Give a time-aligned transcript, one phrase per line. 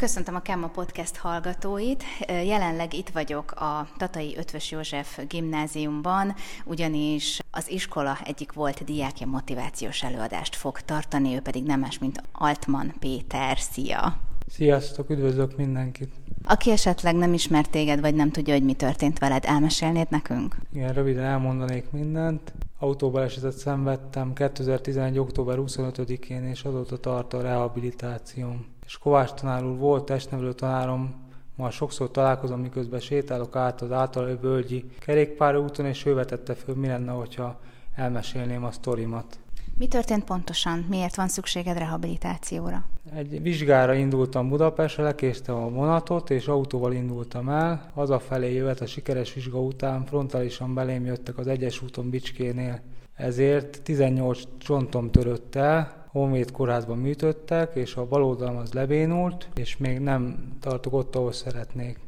[0.00, 2.04] Köszöntöm a Kemma Podcast hallgatóit.
[2.28, 6.34] Jelenleg itt vagyok a Tatai Ötvös József gimnáziumban,
[6.64, 12.22] ugyanis az iskola egyik volt diákja motivációs előadást fog tartani, ő pedig nem más, mint
[12.32, 13.58] Altman Péter.
[13.58, 14.16] Szia!
[14.46, 16.12] Sziasztok, üdvözlök mindenkit!
[16.44, 20.56] Aki esetleg nem ismer téged, vagy nem tudja, hogy mi történt veled, elmesélnéd nekünk?
[20.72, 22.52] Igen, röviden elmondanék mindent.
[22.82, 25.18] Autóbalesetet szenvedtem 2011.
[25.18, 31.14] október 25-én, és azóta tart a rehabilitációm és Kovács tanár úr volt testnevelő tanárom,
[31.56, 36.86] ma sokszor találkozom, miközben sétálok át az által völgyi kerékpárúton, és ő vetette föl, mi
[36.86, 37.60] lenne, hogyha
[37.94, 39.38] elmesélném a sztorimat.
[39.80, 40.86] Mi történt pontosan?
[40.88, 42.84] Miért van szükséged rehabilitációra?
[43.14, 47.90] Egy vizsgára indultam Budapestre, lekéstem a vonatot, és autóval indultam el.
[47.94, 52.80] Hazafelé jövet a sikeres vizsga után, frontálisan belém jöttek az egyes úton Bicskénél.
[53.14, 59.76] Ezért 18 csontom törött el, Honvéd kórházban műtöttek, és a bal oldalam az lebénult, és
[59.76, 61.98] még nem tartok ott, ahol szeretnék.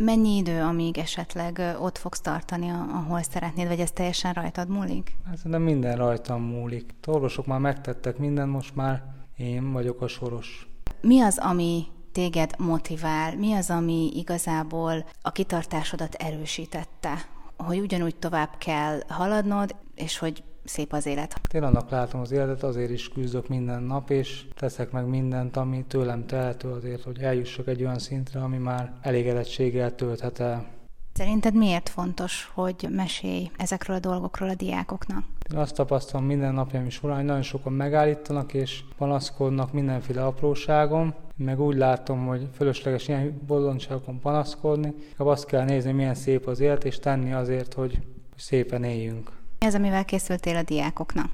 [0.00, 5.16] Mennyi idő, amíg esetleg ott fogsz tartani, ahol szeretnéd, vagy ez teljesen rajtad múlik?
[5.26, 6.94] Hát nem minden rajtam múlik.
[7.06, 9.02] A orvosok már megtettek minden, most már
[9.36, 10.68] én vagyok a soros.
[11.00, 13.36] Mi az, ami téged motivál?
[13.36, 17.14] Mi az, ami igazából a kitartásodat erősítette?
[17.56, 21.40] Hogy ugyanúgy tovább kell haladnod, és hogy szép az élet.
[21.52, 25.84] Én annak látom az életet, azért is küzdök minden nap, és teszek meg mindent, ami
[25.88, 30.66] tőlem tehető azért, hogy eljussak egy olyan szintre, ami már elégedettséggel tölthet el.
[31.12, 35.24] Szerinted miért fontos, hogy mesélj ezekről a dolgokról a diákoknak?
[35.52, 41.60] Én azt tapasztalom minden napjaim során, hogy nagyon sokan megállítanak és panaszkodnak mindenféle apróságom, meg
[41.60, 46.98] úgy látom, hogy fölösleges ilyen bolondságokon panaszkodni, azt kell nézni, milyen szép az élet, és
[46.98, 47.98] tenni azért, hogy
[48.36, 49.37] szépen éljünk.
[49.60, 51.26] Mi az, amivel készültél a diákoknak?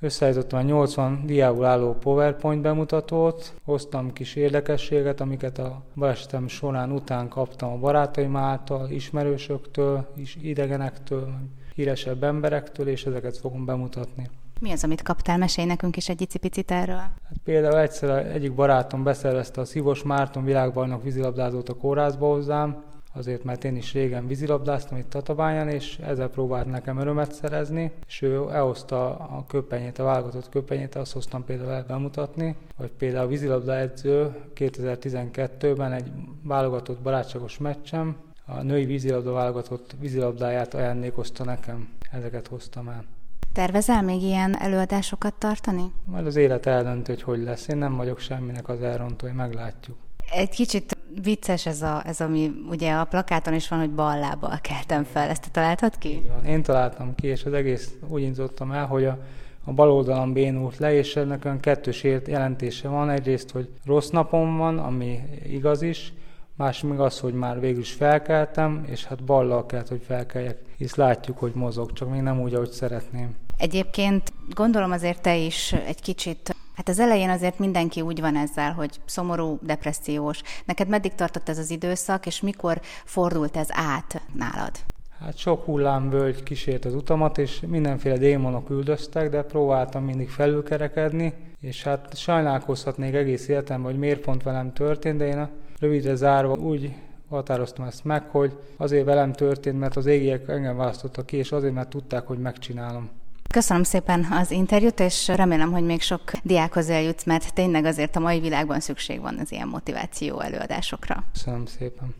[0.00, 7.28] Összeállítottam a 80 diából álló PowerPoint bemutatót, hoztam kis érdekességet, amiket a balesetem során után
[7.28, 11.34] kaptam a barátaim által, ismerősöktől, is idegenektől,
[11.74, 14.28] híresebb emberektől, és ezeket fogom bemutatni.
[14.60, 15.38] Mi az, amit kaptál?
[15.38, 16.96] Mesélj nekünk is egy icipicit erről.
[16.96, 22.84] Hát például egyszer egyik barátom beszervezte a Szivos Márton világbajnok vízilabdázót a kórházba hozzám,
[23.16, 28.22] azért mert én is régen vízilabdáztam itt Tatabányán, és ezzel próbált nekem örömet szerezni, és
[28.22, 33.28] ő elhozta a köpenyét, a válogatott köpenyét, azt hoztam például el bemutatni, hogy például a
[33.28, 36.10] vízilabda edző 2012-ben egy
[36.42, 43.04] válogatott barátságos meccsem, a női vízilabda válogatott vízilabdáját ajándékozta nekem, ezeket hoztam el.
[43.52, 45.92] Tervezel még ilyen előadásokat tartani?
[46.04, 47.68] Majd az élet eldöntő, hogy hogy lesz.
[47.68, 49.96] Én nem vagyok semminek az elrontói, meglátjuk.
[50.32, 54.58] Egy kicsit vicces ez, a, ez, ami ugye a plakáton is van, hogy bal lábbal
[54.60, 55.28] keltem fel.
[55.28, 56.22] Ezt te találtad ki?
[56.46, 59.18] Én találtam ki, és az egész úgy indítottam el, hogy a,
[59.64, 63.10] a bal oldalon bénult le, és ennek olyan kettős jelentése van.
[63.10, 66.12] Egyrészt, hogy rossz napom van, ami igaz is,
[66.56, 70.94] más még az, hogy már végül is felkeltem, és hát ballal kellett, hogy felkeljek, hisz
[70.94, 73.34] látjuk, hogy mozog, csak még nem úgy, ahogy szeretném.
[73.56, 78.72] Egyébként gondolom azért te is egy kicsit Hát az elején azért mindenki úgy van ezzel,
[78.72, 80.42] hogy szomorú, depressziós.
[80.64, 84.70] Neked meddig tartott ez az időszak, és mikor fordult ez át nálad?
[85.18, 91.82] Hát sok hullámvölgy kísért az utamat, és mindenféle démonok üldöztek, de próbáltam mindig felülkerekedni, és
[91.82, 95.48] hát sajnálkozhatnék egész életemben, hogy miért pont velem történt, de én a
[95.78, 96.94] rövidre zárva úgy
[97.28, 101.74] határoztam ezt meg, hogy azért velem történt, mert az égiek engem választottak ki, és azért,
[101.74, 103.10] mert tudták, hogy megcsinálom.
[103.56, 108.20] Köszönöm szépen az interjút, és remélem, hogy még sok diákhoz eljutsz, mert tényleg azért a
[108.20, 111.24] mai világban szükség van az ilyen motiváció előadásokra.
[111.32, 112.14] Köszönöm szépen.